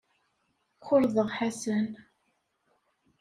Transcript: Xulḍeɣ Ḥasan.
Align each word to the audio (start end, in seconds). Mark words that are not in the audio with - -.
Xulḍeɣ 0.87 1.27
Ḥasan. 1.37 1.87